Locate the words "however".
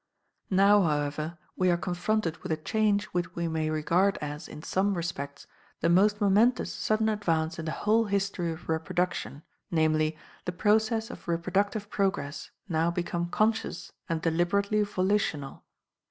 0.81-1.37